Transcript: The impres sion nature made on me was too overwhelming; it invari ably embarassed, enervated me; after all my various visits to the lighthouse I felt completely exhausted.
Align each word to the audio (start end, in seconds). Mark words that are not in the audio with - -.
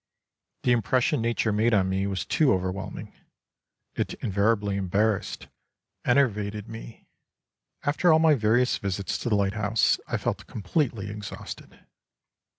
The 0.63 0.75
impres 0.75 1.01
sion 1.03 1.21
nature 1.21 1.53
made 1.53 1.75
on 1.75 1.87
me 1.87 2.07
was 2.07 2.25
too 2.25 2.53
overwhelming; 2.55 3.13
it 3.93 4.19
invari 4.21 4.57
ably 4.57 4.75
embarassed, 4.75 5.47
enervated 6.05 6.67
me; 6.67 7.05
after 7.83 8.11
all 8.11 8.17
my 8.17 8.33
various 8.33 8.79
visits 8.79 9.19
to 9.19 9.29
the 9.29 9.35
lighthouse 9.35 9.99
I 10.07 10.17
felt 10.17 10.47
completely 10.47 11.11
exhausted. 11.11 11.85